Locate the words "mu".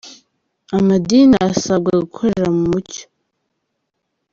2.55-2.63